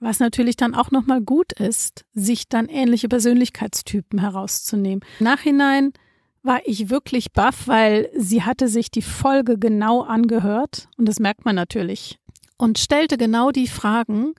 Was 0.03 0.19
natürlich 0.19 0.57
dann 0.57 0.75
auch 0.75 0.91
nochmal 0.91 1.21
gut 1.21 1.53
ist, 1.53 2.05
sich 2.13 2.49
dann 2.49 2.69
ähnliche 2.69 3.09
Persönlichkeitstypen 3.09 4.19
herauszunehmen. 4.19 5.05
Nachhinein 5.21 5.93
war 6.43 6.59
ich 6.65 6.91
wirklich 6.91 7.33
baff, 7.33 7.69
weil 7.69 8.11
sie 8.17 8.43
hatte 8.43 8.67
sich 8.67 8.91
die 8.91 9.01
Folge 9.01 9.59
genau 9.59 10.03
angehört 10.03 10.89
und 10.97 11.07
das 11.07 11.21
merkt 11.21 11.45
man 11.45 11.55
natürlich 11.55 12.19
und 12.59 12.81
stellte 12.81 13.17
genau 13.17 13.53
die 13.53 13.69
Fragen 13.69 14.35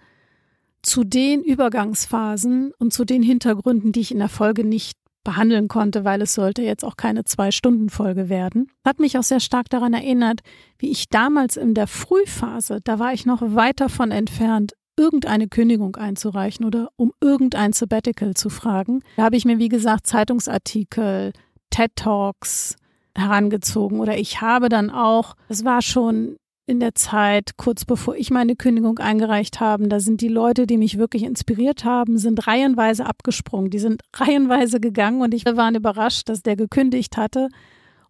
zu 0.82 1.06
den 1.06 1.42
Übergangsphasen 1.42 2.74
und 2.78 2.92
zu 2.92 3.06
den 3.06 3.24
Hintergründen, 3.24 3.94
die 3.94 4.02
ich 4.02 4.12
in 4.12 4.20
der 4.20 4.28
Folge 4.28 4.66
nicht 4.66 4.98
behandeln 5.24 5.70
konnte, 5.70 6.04
weil 6.04 6.22
es 6.22 6.34
sollte 6.34 6.62
jetzt 6.62 6.84
auch 6.84 6.98
keine 6.98 7.24
Zwei-Stunden-Folge 7.24 8.28
werden. 8.28 8.70
Hat 8.84 9.00
mich 9.00 9.18
auch 9.18 9.24
sehr 9.24 9.40
stark 9.40 9.70
daran 9.70 9.94
erinnert, 9.94 10.42
wie 10.78 10.92
ich 10.92 11.08
damals 11.08 11.56
in 11.56 11.74
der 11.74 11.88
Frühphase, 11.88 12.80
da 12.84 13.00
war 13.00 13.14
ich 13.14 13.26
noch 13.26 13.42
weit 13.42 13.80
davon 13.80 14.12
entfernt, 14.12 14.74
irgendeine 14.98 15.48
Kündigung 15.48 15.96
einzureichen 15.96 16.66
oder 16.66 16.90
um 16.96 17.12
irgendein 17.22 17.74
Sabbatical 17.74 18.34
zu 18.34 18.50
fragen. 18.50 19.02
Da 19.18 19.24
habe 19.24 19.36
ich 19.36 19.46
mir, 19.46 19.58
wie 19.60 19.70
gesagt, 19.70 20.08
Zeitungsartikel, 20.08 21.34
TED 21.70 21.96
Talks 21.96 22.76
herangezogen 23.16 24.00
oder 24.00 24.18
ich 24.18 24.42
habe 24.42 24.70
dann 24.70 24.90
auch, 24.90 25.36
es 25.48 25.66
war 25.66 25.82
schon 25.82 26.38
in 26.66 26.80
der 26.80 26.96
Zeit, 26.96 27.58
kurz 27.58 27.84
bevor 27.84 28.16
ich 28.16 28.32
meine 28.32 28.56
Kündigung 28.56 29.00
eingereicht 29.00 29.60
habe, 29.60 29.88
da 29.88 30.00
sind 30.00 30.22
die 30.22 30.30
Leute, 30.30 30.66
die 30.66 30.78
mich 30.78 30.98
wirklich 30.98 31.24
inspiriert 31.24 31.84
haben, 31.84 32.18
sind 32.18 32.48
reihenweise 32.48 33.06
abgesprungen. 33.06 33.70
Die 33.70 33.80
sind 33.80 34.02
reihenweise 34.16 34.80
gegangen 34.80 35.22
und 35.22 35.34
ich 35.34 35.46
war 35.46 35.72
überrascht, 35.74 36.30
dass 36.30 36.42
der 36.42 36.56
gekündigt 36.56 37.18
hatte. 37.18 37.50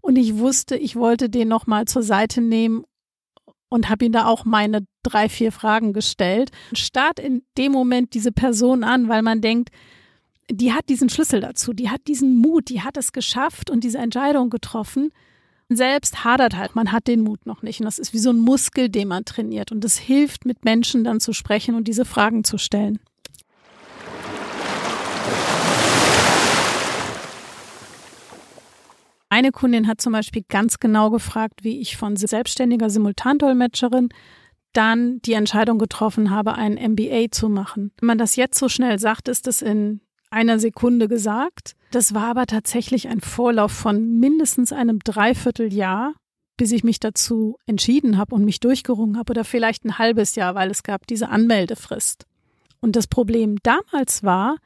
Und 0.01 0.17
ich 0.17 0.37
wusste, 0.37 0.75
ich 0.75 0.95
wollte 0.95 1.29
den 1.29 1.47
nochmal 1.47 1.85
zur 1.85 2.03
Seite 2.03 2.41
nehmen 2.41 2.83
und 3.73 3.89
habe 3.89 4.05
ihm 4.05 4.11
da 4.11 4.27
auch 4.27 4.45
meine 4.45 4.85
drei, 5.01 5.27
vier 5.29 5.51
Fragen 5.51 5.93
gestellt. 5.93 6.51
Start 6.73 7.19
in 7.19 7.41
dem 7.57 7.71
Moment 7.71 8.13
diese 8.13 8.31
Person 8.31 8.83
an, 8.83 9.09
weil 9.09 9.23
man 9.23 9.41
denkt, 9.41 9.69
die 10.49 10.73
hat 10.73 10.89
diesen 10.89 11.09
Schlüssel 11.09 11.39
dazu, 11.39 11.73
die 11.73 11.89
hat 11.89 12.01
diesen 12.07 12.37
Mut, 12.37 12.69
die 12.69 12.81
hat 12.81 12.97
es 12.97 13.13
geschafft 13.13 13.71
und 13.71 13.83
diese 13.83 13.97
Entscheidung 13.97 14.49
getroffen 14.49 15.11
selbst 15.69 16.23
hadert 16.23 16.55
halt, 16.55 16.75
man 16.75 16.91
hat 16.91 17.07
den 17.07 17.21
Mut 17.21 17.45
noch 17.45 17.63
nicht. 17.63 17.79
Und 17.79 17.85
das 17.85 17.97
ist 17.97 18.13
wie 18.13 18.19
so 18.19 18.29
ein 18.29 18.39
Muskel, 18.39 18.89
den 18.89 19.07
man 19.07 19.25
trainiert. 19.25 19.71
Und 19.71 19.83
es 19.83 19.97
hilft, 19.97 20.45
mit 20.45 20.65
Menschen 20.65 21.03
dann 21.03 21.19
zu 21.19 21.33
sprechen 21.33 21.73
und 21.73 21.87
diese 21.87 22.05
Fragen 22.05 22.43
zu 22.43 22.57
stellen. 22.57 22.99
Eine 29.33 29.51
Kundin 29.51 29.87
hat 29.87 29.99
zum 29.99 30.13
Beispiel 30.13 30.43
ganz 30.47 30.77
genau 30.77 31.09
gefragt, 31.09 31.63
wie 31.63 31.81
ich 31.81 31.97
von 31.97 32.15
selbstständiger 32.15 32.91
Simultandolmetscherin 32.91 34.09
dann 34.73 35.23
die 35.23 35.33
Entscheidung 35.33 35.79
getroffen 35.79 36.29
habe, 36.29 36.53
ein 36.53 36.75
MBA 36.75 37.31
zu 37.31 37.49
machen. 37.49 37.93
Wenn 37.99 38.05
man 38.05 38.19
das 38.19 38.35
jetzt 38.35 38.59
so 38.59 38.69
schnell 38.69 38.99
sagt, 38.99 39.27
ist 39.27 39.47
es 39.47 39.63
in 39.63 40.01
einer 40.29 40.59
Sekunde 40.59 41.07
gesagt. 41.07 41.75
Das 41.89 42.13
war 42.13 42.27
aber 42.27 42.45
tatsächlich 42.45 43.07
ein 43.07 43.21
Vorlauf 43.21 43.71
von 43.71 44.19
mindestens 44.19 44.71
einem 44.71 44.99
Dreivierteljahr, 44.99 46.13
bis 46.55 46.71
ich 46.71 46.83
mich 46.83 46.99
dazu 46.99 47.57
entschieden 47.65 48.19
habe 48.19 48.35
und 48.35 48.45
mich 48.45 48.59
durchgerungen 48.59 49.17
habe 49.17 49.31
oder 49.31 49.43
vielleicht 49.43 49.83
ein 49.83 49.97
halbes 49.97 50.35
Jahr, 50.35 50.53
weil 50.53 50.69
es 50.69 50.83
gab 50.83 51.07
diese 51.07 51.29
Anmeldefrist. 51.29 52.27
Und 52.81 52.95
das 52.95 53.07
Problem 53.07 53.57
damals 53.63 54.21
war, 54.21 54.57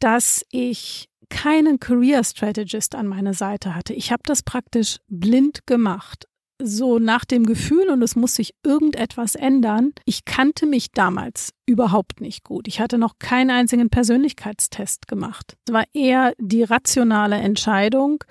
dass 0.00 0.44
ich 0.50 1.08
keinen 1.32 1.80
Career 1.80 2.22
Strategist 2.22 2.94
an 2.94 3.06
meiner 3.06 3.32
Seite 3.32 3.74
hatte. 3.74 3.94
Ich 3.94 4.12
habe 4.12 4.22
das 4.26 4.42
praktisch 4.42 4.98
blind 5.08 5.66
gemacht 5.66 6.26
so 6.64 6.98
nach 6.98 7.24
dem 7.24 7.44
Gefühl 7.44 7.88
und 7.88 8.02
es 8.02 8.14
muss 8.14 8.34
sich 8.34 8.54
irgendetwas 8.62 9.34
ändern. 9.34 9.92
Ich 10.04 10.24
kannte 10.24 10.66
mich 10.66 10.92
damals 10.92 11.52
überhaupt 11.66 12.20
nicht 12.20 12.44
gut. 12.44 12.68
Ich 12.68 12.80
hatte 12.80 12.98
noch 12.98 13.18
keinen 13.18 13.50
einzigen 13.50 13.90
Persönlichkeitstest 13.90 15.08
gemacht. 15.08 15.56
Es 15.66 15.74
war 15.74 15.84
eher 15.92 16.34
die 16.38 16.62
rationale 16.62 17.36
Entscheidung. 17.36 18.22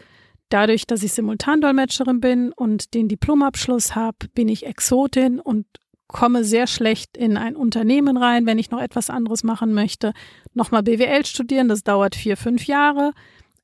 Dadurch, 0.48 0.86
dass 0.86 1.04
ich 1.04 1.14
Simultandolmetscherin 1.14 2.20
bin 2.20 2.52
und 2.54 2.94
den 2.94 3.08
Diplomabschluss 3.08 3.96
habe, 3.96 4.28
bin 4.34 4.48
ich 4.48 4.66
Exotin 4.66 5.40
und 5.40 5.66
komme 6.12 6.44
sehr 6.44 6.68
schlecht 6.68 7.18
in 7.18 7.38
ein 7.38 7.56
Unternehmen 7.56 8.18
rein, 8.18 8.46
wenn 8.46 8.60
ich 8.60 8.72
noch 8.72 8.82
etwas 8.82 9.10
anderes 9.10 9.44
machen 9.44 9.74
möchte. 9.74 10.14
Nochmal 10.54 10.84
BWL 10.84 11.26
studieren, 11.26 11.68
das 11.68 11.84
dauert 11.84 12.16
vier, 12.16 12.38
fünf 12.38 12.66
Jahre. 12.68 13.14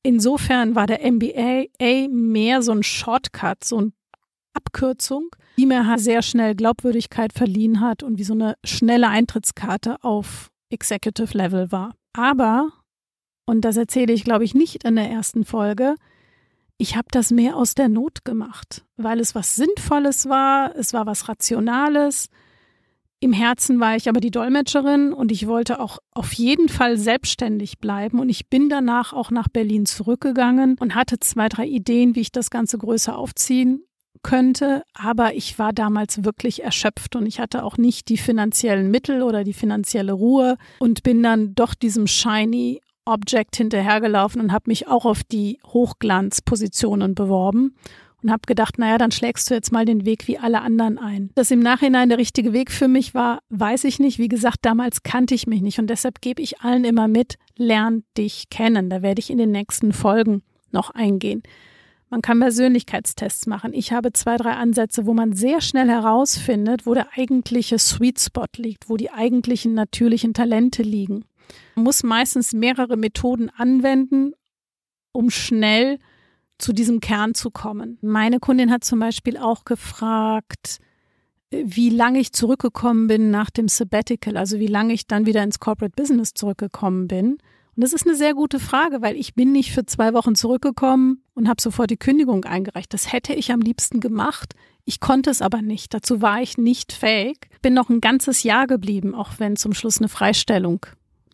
Insofern 0.03 0.75
war 0.75 0.87
der 0.87 0.99
MBA 1.11 2.07
mehr 2.09 2.61
so 2.61 2.71
ein 2.71 2.83
Shortcut, 2.83 3.63
so 3.63 3.81
ein 3.81 3.93
Abkürzung, 4.53 5.29
die 5.57 5.65
mir 5.65 5.97
sehr 5.97 6.21
schnell 6.21 6.55
Glaubwürdigkeit 6.55 7.33
verliehen 7.33 7.81
hat 7.81 8.03
und 8.03 8.17
wie 8.17 8.23
so 8.23 8.33
eine 8.33 8.55
schnelle 8.63 9.09
Eintrittskarte 9.09 10.03
auf 10.03 10.49
Executive 10.69 11.37
Level 11.37 11.71
war. 11.71 11.95
Aber, 12.13 12.69
und 13.45 13.61
das 13.61 13.77
erzähle 13.77 14.13
ich, 14.13 14.23
glaube 14.23 14.45
ich, 14.45 14.55
nicht 14.55 14.83
in 14.83 14.95
der 14.95 15.09
ersten 15.09 15.45
Folge, 15.45 15.95
ich 16.77 16.95
habe 16.95 17.07
das 17.11 17.31
mehr 17.31 17.55
aus 17.55 17.75
der 17.75 17.89
Not 17.89 18.23
gemacht, 18.23 18.85
weil 18.97 19.19
es 19.19 19.35
was 19.35 19.55
Sinnvolles 19.55 20.29
war, 20.29 20.75
es 20.75 20.93
war 20.93 21.05
was 21.05 21.27
Rationales. 21.27 22.29
Im 23.19 23.33
Herzen 23.33 23.79
war 23.79 23.95
ich 23.95 24.09
aber 24.09 24.19
die 24.19 24.29
Dolmetscherin 24.29 25.11
und 25.11 25.31
ich 25.31 25.47
wollte 25.47 25.79
auch 25.79 25.97
auf 26.11 26.33
jeden 26.33 26.69
Fall 26.69 26.97
selbstständig 26.97 27.79
bleiben. 27.79 28.19
Und 28.19 28.29
ich 28.29 28.47
bin 28.47 28.69
danach 28.69 29.11
auch 29.11 29.31
nach 29.31 29.47
Berlin 29.47 29.87
zurückgegangen 29.87 30.77
und 30.79 30.93
hatte 30.93 31.19
zwei, 31.19 31.49
drei 31.49 31.65
Ideen, 31.65 32.15
wie 32.15 32.21
ich 32.21 32.31
das 32.31 32.51
Ganze 32.51 32.77
größer 32.77 33.17
aufziehen 33.17 33.81
könnte, 34.21 34.83
aber 34.93 35.35
ich 35.35 35.57
war 35.59 35.73
damals 35.73 36.23
wirklich 36.23 36.63
erschöpft 36.63 37.15
und 37.15 37.25
ich 37.25 37.39
hatte 37.39 37.63
auch 37.63 37.77
nicht 37.77 38.09
die 38.09 38.17
finanziellen 38.17 38.91
Mittel 38.91 39.21
oder 39.21 39.43
die 39.43 39.53
finanzielle 39.53 40.11
Ruhe 40.11 40.57
und 40.79 41.03
bin 41.03 41.23
dann 41.23 41.53
doch 41.55 41.73
diesem 41.73 42.07
shiny 42.07 42.81
Object 43.07 43.55
hinterhergelaufen 43.55 44.41
und 44.41 44.51
habe 44.51 44.65
mich 44.67 44.87
auch 44.87 45.05
auf 45.05 45.23
die 45.23 45.59
Hochglanzpositionen 45.65 47.15
beworben 47.15 47.75
und 48.23 48.31
habe 48.31 48.41
gedacht, 48.47 48.77
naja, 48.77 48.97
dann 48.97 49.11
schlägst 49.11 49.49
du 49.49 49.53
jetzt 49.53 49.71
mal 49.71 49.85
den 49.85 50.05
Weg 50.05 50.27
wie 50.27 50.37
alle 50.37 50.61
anderen 50.61 50.97
ein. 50.97 51.29
Dass 51.35 51.51
im 51.51 51.59
Nachhinein 51.59 52.09
der 52.09 52.17
richtige 52.17 52.53
Weg 52.53 52.71
für 52.71 52.87
mich 52.87 53.13
war, 53.13 53.39
weiß 53.49 53.83
ich 53.83 53.99
nicht. 53.99 54.19
Wie 54.19 54.27
gesagt, 54.27 54.59
damals 54.63 55.03
kannte 55.03 55.35
ich 55.35 55.47
mich 55.47 55.61
nicht 55.61 55.79
und 55.79 55.89
deshalb 55.89 56.21
gebe 56.21 56.41
ich 56.41 56.61
allen 56.61 56.83
immer 56.83 57.07
mit, 57.07 57.37
lern 57.55 58.03
dich 58.17 58.49
kennen. 58.49 58.89
Da 58.89 59.01
werde 59.01 59.19
ich 59.19 59.29
in 59.29 59.37
den 59.37 59.51
nächsten 59.51 59.93
Folgen 59.93 60.41
noch 60.71 60.89
eingehen. 60.89 61.43
Man 62.09 62.21
kann 62.21 62.39
Persönlichkeitstests 62.39 63.47
machen. 63.47 63.73
Ich 63.73 63.91
habe 63.91 64.13
zwei, 64.13 64.37
drei 64.37 64.53
Ansätze, 64.53 65.05
wo 65.05 65.13
man 65.13 65.33
sehr 65.33 65.59
schnell 65.59 65.89
herausfindet, 65.89 66.85
wo 66.85 66.93
der 66.93 67.09
eigentliche 67.17 67.77
Sweet 67.79 68.19
Spot 68.19 68.45
liegt, 68.55 68.89
wo 68.89 68.95
die 68.95 69.11
eigentlichen 69.11 69.73
natürlichen 69.73 70.33
Talente 70.33 70.83
liegen. 70.83 71.25
Man 71.75 71.83
muss 71.83 72.03
meistens 72.03 72.53
mehrere 72.53 72.97
Methoden 72.97 73.49
anwenden, 73.49 74.33
um 75.11 75.29
schnell 75.29 75.99
zu 76.57 76.73
diesem 76.73 76.99
Kern 76.99 77.33
zu 77.33 77.51
kommen. 77.51 77.97
Meine 78.01 78.39
Kundin 78.39 78.71
hat 78.71 78.83
zum 78.83 78.99
Beispiel 78.99 79.37
auch 79.37 79.65
gefragt, 79.65 80.79
wie 81.51 81.89
lange 81.89 82.19
ich 82.19 82.33
zurückgekommen 82.33 83.07
bin 83.07 83.31
nach 83.31 83.49
dem 83.49 83.67
Sabbatical, 83.67 84.37
also 84.37 84.59
wie 84.59 84.67
lange 84.67 84.93
ich 84.93 85.07
dann 85.07 85.25
wieder 85.25 85.43
ins 85.43 85.59
Corporate 85.59 85.95
Business 85.95 86.33
zurückgekommen 86.33 87.07
bin. 87.07 87.37
Und 87.75 87.83
das 87.83 87.93
ist 87.93 88.07
eine 88.07 88.15
sehr 88.15 88.33
gute 88.33 88.59
Frage, 88.59 89.01
weil 89.01 89.15
ich 89.15 89.35
bin 89.35 89.51
nicht 89.51 89.71
für 89.71 89.85
zwei 89.85 90.13
Wochen 90.13 90.33
zurückgekommen 90.33 91.21
und 91.35 91.47
habe 91.47 91.61
sofort 91.61 91.91
die 91.91 91.97
Kündigung 91.97 92.43
eingereicht. 92.43 92.91
Das 92.91 93.13
hätte 93.13 93.33
ich 93.33 93.51
am 93.51 93.61
liebsten 93.61 93.99
gemacht. 93.99 94.55
Ich 94.83 94.99
konnte 94.99 95.29
es 95.29 95.43
aber 95.43 95.61
nicht. 95.61 95.93
Dazu 95.93 96.21
war 96.21 96.41
ich 96.41 96.57
nicht 96.57 96.91
fähig. 96.91 97.49
Bin 97.61 97.75
noch 97.75 97.89
ein 97.89 98.01
ganzes 98.01 98.41
Jahr 98.41 98.65
geblieben, 98.65 99.13
auch 99.13 99.33
wenn 99.37 99.55
zum 99.55 99.73
Schluss 99.73 99.99
eine 99.99 100.09
Freistellung 100.09 100.87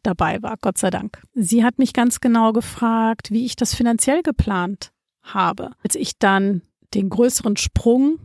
dabei 0.03 0.41
war, 0.41 0.57
Gott 0.61 0.77
sei 0.77 0.89
Dank. 0.89 1.21
Sie 1.33 1.63
hat 1.63 1.79
mich 1.79 1.93
ganz 1.93 2.21
genau 2.21 2.53
gefragt, 2.53 3.31
wie 3.31 3.45
ich 3.45 3.55
das 3.55 3.73
finanziell 3.73 4.21
geplant 4.21 4.91
habe. 5.23 5.71
Als 5.83 5.95
ich 5.95 6.19
dann 6.19 6.61
den 6.93 7.09
größeren 7.09 7.57
Sprung, 7.57 8.19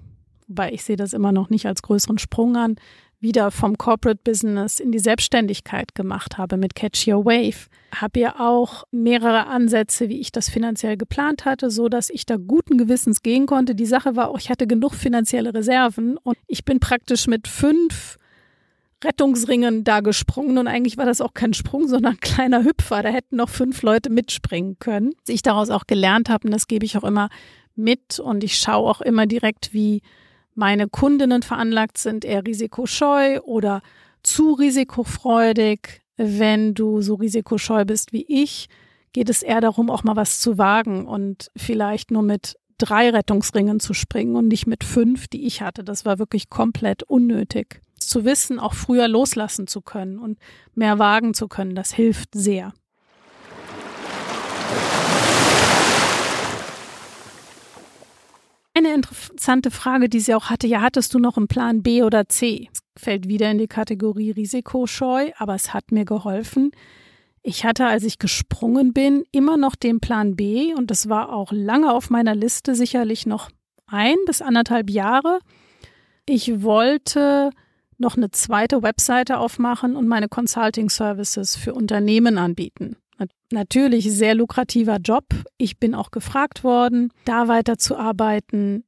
wobei 0.47 0.73
ich 0.73 0.85
sehe 0.85 0.97
das 0.97 1.13
immer 1.13 1.33
noch 1.33 1.51
nicht 1.51 1.67
als 1.67 1.83
größeren 1.83 2.19
Sprung 2.19 2.57
an, 2.57 2.77
wieder 3.21 3.51
vom 3.51 3.77
Corporate 3.77 4.21
Business 4.23 4.79
in 4.79 4.93
die 4.93 4.99
Selbstständigkeit 4.99 5.95
gemacht 5.95 6.39
habe 6.39 6.57
mit 6.57 6.75
Catch 6.75 7.09
Your 7.09 7.25
Wave, 7.25 7.69
habe 7.95 8.21
ja 8.21 8.39
auch 8.39 8.85
mehrere 8.93 9.47
Ansätze, 9.47 10.09
wie 10.09 10.21
ich 10.21 10.31
das 10.31 10.49
finanziell 10.49 10.97
geplant 10.97 11.45
hatte, 11.45 11.71
so 11.71 11.89
dass 11.89 12.11
ich 12.11 12.27
da 12.27 12.37
guten 12.37 12.79
Gewissens 12.79 13.23
gehen 13.23 13.47
konnte. 13.47 13.75
Die 13.75 13.87
Sache 13.87 14.15
war 14.15 14.29
auch, 14.29 14.39
ich 14.39 14.51
hatte 14.51 14.67
genug 14.67 14.95
finanzielle 14.95 15.53
Reserven 15.53 16.17
und 16.17 16.37
ich 16.47 16.65
bin 16.65 16.79
praktisch 16.79 17.27
mit 17.27 17.49
fünf 17.49 18.19
Rettungsringen 19.05 19.85
da 19.85 20.01
gesprungen 20.01 20.59
und 20.59 20.67
eigentlich 20.67 20.97
war 20.97 21.07
das 21.07 21.21
auch 21.21 21.35
kein 21.35 21.55
Sprung, 21.55 21.87
sondern 21.87 22.15
ein 22.15 22.21
kleiner 22.21 22.65
Hüpfer. 22.65 23.03
Da 23.03 23.11
hätten 23.11 23.37
noch 23.37 23.49
fünf 23.49 23.83
Leute 23.83 24.11
mitspringen 24.11 24.79
können. 24.79 25.13
Was 25.25 25.35
ich 25.35 25.43
daraus 25.43 25.71
auch 25.71 25.87
gelernt 25.87 26.29
habe, 26.29 26.49
und 26.49 26.53
das 26.53 26.67
gebe 26.67 26.85
ich 26.85 26.97
auch 26.97 27.05
immer 27.05 27.29
mit 27.77 28.19
und 28.19 28.43
ich 28.43 28.59
schaue 28.59 28.91
auch 28.91 29.01
immer 29.01 29.27
direkt, 29.27 29.73
wie 29.73 30.03
meine 30.55 30.89
Kundinnen 30.89 31.43
veranlagt 31.43 31.99
sind, 31.99 32.25
eher 32.25 32.45
risikoscheu 32.45 33.41
oder 33.43 33.81
zu 34.25 34.53
risikofreudig. 34.53 36.01
Wenn 36.17 36.75
du 36.75 37.01
so 37.01 37.15
risikoscheu 37.15 37.85
bist 37.85 38.13
wie 38.13 38.27
ich, 38.29 38.69
geht 39.13 39.31
es 39.31 39.45
eher 39.45 39.61
darum, 39.61 39.89
auch 39.89 40.03
mal 40.03 40.17
was 40.17 40.41
zu 40.41 40.59
wagen 40.59 41.07
und 41.07 41.53
vielleicht 41.57 42.11
nur 42.11 42.23
mit 42.23 42.57
drei 42.79 43.11
Rettungsringen 43.11 43.79
zu 43.79 43.95
springen 43.95 44.35
und 44.35 44.49
nicht 44.49 44.67
mit 44.67 44.83
fünf, 44.83 45.29
die 45.29 45.47
ich 45.47 45.63
hatte. 45.63 45.85
Das 45.85 46.05
war 46.05 46.19
wirklich 46.19 46.51
komplett 46.51 47.05
unnötig. 47.05 47.81
Zu 48.01 48.25
wissen, 48.25 48.59
auch 48.59 48.75
früher 48.75 49.09
loslassen 49.09 49.67
zu 49.67 49.81
können 49.81 50.19
und 50.19 50.39
mehr 50.75 50.99
wagen 50.99 51.35
zu 51.35 51.49
können, 51.49 51.75
das 51.75 51.93
hilft 51.93 52.35
sehr. 52.35 52.73
Eine 58.75 58.95
interessante 58.95 59.73
Frage, 59.73 60.09
die 60.09 60.21
sie 60.21 60.35
auch 60.35 60.51
hatte, 60.51 60.69
ja, 60.69 60.81
hattest 60.81 61.13
du 61.13 61.19
noch 61.19 61.37
einen 61.37 61.49
Plan 61.49 61.83
B 61.83 62.05
oder 62.05 62.29
C? 62.29 62.69
Das 62.71 62.81
fällt 63.03 63.29
wieder 63.29 63.51
in 63.51 63.59
die 63.59 63.67
Kategorie 63.67 64.31
Risikoscheu, 64.31 65.33
aber 65.37 65.57
es 65.57 65.75
hat 65.75 65.91
mir 65.91 66.05
geholfen. 66.05 66.71
Ich 67.43 67.65
hatte, 67.65 67.87
als 67.87 68.05
ich 68.05 68.19
gesprungen 68.19 68.93
bin, 68.93 69.25
immer 69.33 69.57
noch 69.57 69.75
den 69.75 69.99
Plan 69.99 70.37
B 70.37 70.75
und 70.75 70.93
das 70.93 71.09
war 71.09 71.33
auch 71.33 71.51
lange 71.51 71.93
auf 71.93 72.09
meiner 72.11 72.37
Liste, 72.37 72.77
sicherlich 72.77 73.27
noch 73.27 73.51
ein 73.89 74.17
bis 74.27 74.43
anderthalb 74.43 74.91
Jahre. 74.91 75.41
Ich 76.27 76.63
wollte 76.63 77.51
noch 77.99 78.17
eine 78.17 78.31
zweite 78.31 78.83
Webseite 78.83 79.39
aufmachen 79.39 79.97
und 79.97 80.09
meine 80.09 80.29
Consulting 80.29 80.89
Services 80.89 81.57
für 81.57 81.75
Unternehmen 81.75 82.39
anbieten. 82.39 82.97
Natürlich 83.51 84.13
sehr 84.13 84.35
lukrativer 84.35 84.99
Job. 84.99 85.25
Ich 85.57 85.79
bin 85.79 85.95
auch 85.95 86.11
gefragt 86.11 86.65
worden, 86.65 87.13
da 87.25 87.49
weiterzuarbeiten, 87.49 88.85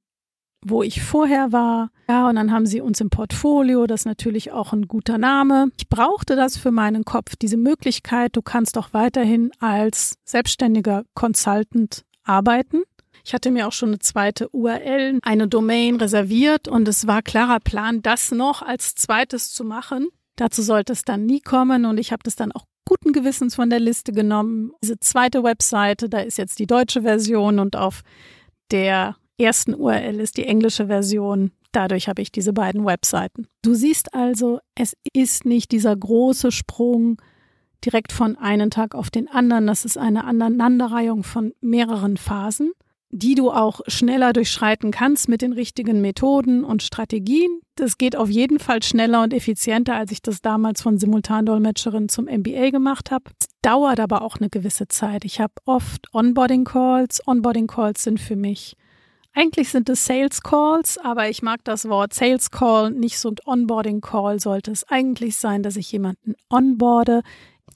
wo 0.62 0.82
ich 0.82 1.02
vorher 1.02 1.52
war. 1.52 1.90
Ja, 2.08 2.28
und 2.28 2.36
dann 2.36 2.52
haben 2.52 2.66
sie 2.66 2.82
uns 2.82 3.00
im 3.00 3.08
Portfolio, 3.08 3.86
das 3.86 4.02
ist 4.02 4.06
natürlich 4.06 4.52
auch 4.52 4.72
ein 4.72 4.86
guter 4.86 5.16
Name. 5.16 5.68
Ich 5.78 5.88
brauchte 5.88 6.36
das 6.36 6.58
für 6.58 6.70
meinen 6.70 7.04
Kopf, 7.04 7.36
diese 7.36 7.56
Möglichkeit, 7.56 8.36
du 8.36 8.42
kannst 8.42 8.76
auch 8.76 8.92
weiterhin 8.92 9.50
als 9.60 10.16
selbstständiger 10.24 11.04
Consultant 11.14 12.04
arbeiten. 12.24 12.82
Ich 13.24 13.34
hatte 13.34 13.50
mir 13.50 13.66
auch 13.66 13.72
schon 13.72 13.90
eine 13.90 13.98
zweite 13.98 14.48
URL, 14.50 15.18
eine 15.22 15.48
Domain 15.48 15.96
reserviert 15.96 16.68
und 16.68 16.88
es 16.88 17.06
war 17.06 17.22
klarer 17.22 17.60
Plan, 17.60 18.02
das 18.02 18.30
noch 18.30 18.62
als 18.62 18.94
zweites 18.94 19.52
zu 19.52 19.64
machen. 19.64 20.08
Dazu 20.36 20.62
sollte 20.62 20.92
es 20.92 21.02
dann 21.02 21.26
nie 21.26 21.40
kommen 21.40 21.84
und 21.84 21.98
ich 21.98 22.12
habe 22.12 22.22
das 22.22 22.36
dann 22.36 22.52
auch 22.52 22.64
guten 22.86 23.12
Gewissens 23.12 23.54
von 23.54 23.70
der 23.70 23.80
Liste 23.80 24.12
genommen. 24.12 24.72
Diese 24.82 24.98
zweite 24.98 25.44
Webseite, 25.44 26.08
da 26.08 26.20
ist 26.20 26.38
jetzt 26.38 26.58
die 26.58 26.66
deutsche 26.66 27.02
Version 27.02 27.58
und 27.58 27.76
auf 27.76 28.02
der 28.70 29.16
ersten 29.38 29.74
URL 29.74 30.18
ist 30.20 30.36
die 30.36 30.46
englische 30.46 30.86
Version. 30.86 31.52
Dadurch 31.72 32.08
habe 32.08 32.22
ich 32.22 32.32
diese 32.32 32.52
beiden 32.52 32.84
Webseiten. 32.84 33.46
Du 33.62 33.74
siehst 33.74 34.14
also, 34.14 34.58
es 34.74 34.96
ist 35.12 35.44
nicht 35.44 35.70
dieser 35.70 35.94
große 35.94 36.50
Sprung 36.50 37.20
direkt 37.84 38.12
von 38.12 38.36
einem 38.36 38.70
Tag 38.70 38.94
auf 38.94 39.10
den 39.10 39.28
anderen. 39.28 39.66
Das 39.66 39.84
ist 39.84 39.96
eine 39.96 40.24
Aneinanderreihung 40.24 41.22
von 41.22 41.52
mehreren 41.60 42.16
Phasen 42.16 42.72
die 43.10 43.34
du 43.34 43.50
auch 43.50 43.80
schneller 43.86 44.32
durchschreiten 44.32 44.90
kannst 44.90 45.28
mit 45.28 45.42
den 45.42 45.52
richtigen 45.52 46.00
Methoden 46.00 46.64
und 46.64 46.82
Strategien. 46.82 47.60
Das 47.74 47.98
geht 47.98 48.16
auf 48.16 48.28
jeden 48.28 48.58
Fall 48.58 48.82
schneller 48.82 49.22
und 49.22 49.34
effizienter, 49.34 49.94
als 49.94 50.12
ich 50.12 50.22
das 50.22 50.42
damals 50.42 50.82
von 50.82 50.98
Simultandolmetscherin 50.98 52.08
zum 52.08 52.26
MBA 52.26 52.70
gemacht 52.70 53.10
habe. 53.10 53.24
Es 53.40 53.48
dauert 53.62 54.00
aber 54.00 54.22
auch 54.22 54.36
eine 54.36 54.48
gewisse 54.48 54.86
Zeit. 54.88 55.24
Ich 55.24 55.40
habe 55.40 55.54
oft 55.64 56.12
Onboarding 56.14 56.64
Calls. 56.64 57.26
Onboarding 57.26 57.66
Calls 57.66 58.04
sind 58.04 58.20
für 58.20 58.36
mich 58.36 58.76
eigentlich 59.32 59.68
sind 59.68 59.88
es 59.88 60.04
Sales 60.04 60.42
Calls, 60.42 60.98
aber 60.98 61.28
ich 61.28 61.42
mag 61.42 61.62
das 61.64 61.88
Wort 61.88 62.12
Sales 62.14 62.50
Call 62.50 62.90
nicht 62.90 63.18
so. 63.18 63.28
Und 63.28 63.46
Onboarding 63.46 64.00
Call 64.00 64.40
sollte 64.40 64.72
es 64.72 64.84
eigentlich 64.88 65.36
sein, 65.36 65.62
dass 65.62 65.76
ich 65.76 65.92
jemanden 65.92 66.34
onboarde. 66.48 67.22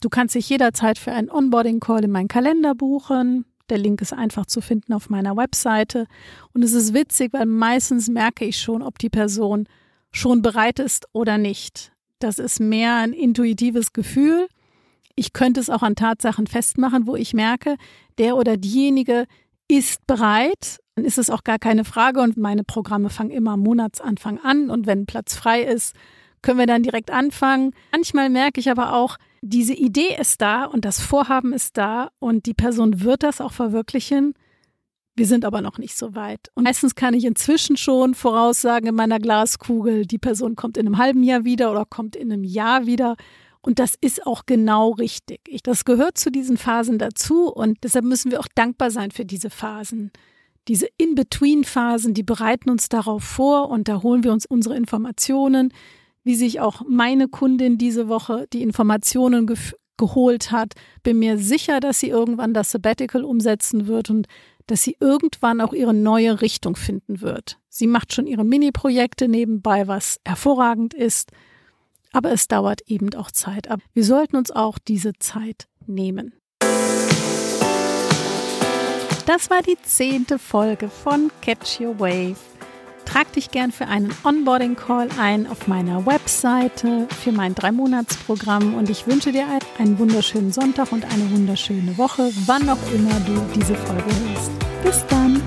Du 0.00 0.08
kannst 0.08 0.34
dich 0.34 0.48
jederzeit 0.48 0.98
für 0.98 1.12
einen 1.12 1.30
Onboarding 1.30 1.80
Call 1.80 2.04
in 2.04 2.10
meinen 2.10 2.28
Kalender 2.28 2.74
buchen. 2.74 3.44
Der 3.70 3.78
Link 3.78 4.00
ist 4.02 4.12
einfach 4.12 4.46
zu 4.46 4.60
finden 4.60 4.92
auf 4.92 5.08
meiner 5.08 5.36
Webseite. 5.36 6.06
Und 6.52 6.62
es 6.62 6.72
ist 6.72 6.94
witzig, 6.94 7.32
weil 7.32 7.46
meistens 7.46 8.08
merke 8.08 8.44
ich 8.44 8.60
schon, 8.60 8.82
ob 8.82 8.98
die 8.98 9.10
Person 9.10 9.66
schon 10.10 10.42
bereit 10.42 10.78
ist 10.78 11.06
oder 11.12 11.38
nicht. 11.38 11.92
Das 12.18 12.38
ist 12.38 12.60
mehr 12.60 12.96
ein 12.96 13.12
intuitives 13.12 13.92
Gefühl. 13.92 14.48
Ich 15.16 15.32
könnte 15.32 15.60
es 15.60 15.70
auch 15.70 15.82
an 15.82 15.96
Tatsachen 15.96 16.46
festmachen, 16.46 17.06
wo 17.06 17.16
ich 17.16 17.34
merke, 17.34 17.76
der 18.18 18.36
oder 18.36 18.56
diejenige 18.56 19.26
ist 19.68 20.06
bereit. 20.06 20.78
Dann 20.94 21.04
ist 21.04 21.18
es 21.18 21.30
auch 21.30 21.44
gar 21.44 21.58
keine 21.58 21.84
Frage 21.84 22.20
und 22.20 22.36
meine 22.36 22.64
Programme 22.64 23.10
fangen 23.10 23.30
immer 23.30 23.52
am 23.52 23.60
Monatsanfang 23.60 24.38
an 24.38 24.70
und 24.70 24.86
wenn 24.86 25.06
Platz 25.06 25.34
frei 25.34 25.62
ist, 25.62 25.94
können 26.42 26.58
wir 26.58 26.66
dann 26.66 26.82
direkt 26.82 27.10
anfangen. 27.10 27.72
Manchmal 27.90 28.28
merke 28.30 28.60
ich 28.60 28.70
aber 28.70 28.94
auch, 28.94 29.16
diese 29.46 29.74
Idee 29.74 30.16
ist 30.18 30.40
da 30.40 30.64
und 30.64 30.86
das 30.86 31.00
Vorhaben 31.00 31.52
ist 31.52 31.76
da 31.76 32.10
und 32.18 32.46
die 32.46 32.54
Person 32.54 33.02
wird 33.02 33.22
das 33.22 33.42
auch 33.42 33.52
verwirklichen. 33.52 34.32
Wir 35.16 35.26
sind 35.26 35.44
aber 35.44 35.60
noch 35.60 35.76
nicht 35.76 35.96
so 35.96 36.14
weit. 36.14 36.50
Und 36.54 36.64
meistens 36.64 36.94
kann 36.94 37.12
ich 37.12 37.26
inzwischen 37.26 37.76
schon 37.76 38.14
voraussagen 38.14 38.88
in 38.88 38.94
meiner 38.94 39.20
Glaskugel, 39.20 40.06
die 40.06 40.18
Person 40.18 40.56
kommt 40.56 40.78
in 40.78 40.86
einem 40.86 40.96
halben 40.96 41.22
Jahr 41.22 41.44
wieder 41.44 41.70
oder 41.70 41.84
kommt 41.84 42.16
in 42.16 42.32
einem 42.32 42.42
Jahr 42.42 42.86
wieder. 42.86 43.16
Und 43.60 43.78
das 43.78 43.94
ist 44.00 44.26
auch 44.26 44.46
genau 44.46 44.92
richtig. 44.92 45.40
Ich, 45.46 45.62
das 45.62 45.84
gehört 45.84 46.16
zu 46.16 46.30
diesen 46.30 46.56
Phasen 46.56 46.98
dazu 46.98 47.52
und 47.52 47.84
deshalb 47.84 48.06
müssen 48.06 48.30
wir 48.30 48.40
auch 48.40 48.48
dankbar 48.54 48.90
sein 48.90 49.10
für 49.10 49.26
diese 49.26 49.50
Phasen. 49.50 50.10
Diese 50.68 50.88
In-Between-Phasen, 50.96 52.14
die 52.14 52.22
bereiten 52.22 52.70
uns 52.70 52.88
darauf 52.88 53.22
vor 53.22 53.68
und 53.68 53.88
da 53.88 54.02
holen 54.02 54.24
wir 54.24 54.32
uns 54.32 54.46
unsere 54.46 54.74
Informationen 54.74 55.72
wie 56.24 56.34
sich 56.34 56.60
auch 56.60 56.82
meine 56.88 57.28
Kundin 57.28 57.78
diese 57.78 58.08
Woche 58.08 58.46
die 58.52 58.62
Informationen 58.62 59.46
ge 59.46 59.56
geholt 59.96 60.50
hat. 60.50 60.74
Bin 61.04 61.20
mir 61.20 61.38
sicher, 61.38 61.78
dass 61.78 62.00
sie 62.00 62.08
irgendwann 62.08 62.52
das 62.52 62.72
Sabbatical 62.72 63.22
umsetzen 63.22 63.86
wird 63.86 64.10
und 64.10 64.26
dass 64.66 64.82
sie 64.82 64.96
irgendwann 64.98 65.60
auch 65.60 65.72
ihre 65.72 65.94
neue 65.94 66.40
Richtung 66.40 66.74
finden 66.74 67.20
wird. 67.20 67.60
Sie 67.68 67.86
macht 67.86 68.12
schon 68.12 68.26
ihre 68.26 68.44
Mini-Projekte 68.44 69.28
nebenbei, 69.28 69.86
was 69.86 70.18
hervorragend 70.24 70.94
ist. 70.94 71.30
Aber 72.12 72.32
es 72.32 72.48
dauert 72.48 72.80
eben 72.86 73.14
auch 73.14 73.30
Zeit. 73.30 73.70
Aber 73.70 73.82
wir 73.92 74.04
sollten 74.04 74.36
uns 74.36 74.50
auch 74.50 74.78
diese 74.78 75.12
Zeit 75.20 75.68
nehmen. 75.86 76.32
Das 79.26 79.48
war 79.48 79.62
die 79.62 79.78
zehnte 79.82 80.38
Folge 80.38 80.88
von 80.88 81.30
Catch 81.40 81.80
Your 81.80 81.98
Wave. 81.98 82.36
Trag 83.04 83.32
dich 83.32 83.50
gern 83.50 83.72
für 83.72 83.86
einen 83.86 84.14
Onboarding-Call 84.24 85.08
ein 85.18 85.46
auf 85.46 85.66
meiner 85.66 86.04
Webseite 86.06 87.06
für 87.22 87.32
mein 87.32 87.54
Drei-Monats-Programm 87.54 88.74
und 88.74 88.90
ich 88.90 89.06
wünsche 89.06 89.32
dir 89.32 89.46
einen 89.78 89.98
wunderschönen 89.98 90.52
Sonntag 90.52 90.92
und 90.92 91.04
eine 91.04 91.30
wunderschöne 91.30 91.96
Woche, 91.98 92.30
wann 92.46 92.68
auch 92.68 92.92
immer 92.92 93.20
du 93.20 93.40
diese 93.54 93.74
Folge 93.74 94.04
hörst. 94.04 94.50
Bis 94.82 95.06
dann! 95.06 95.42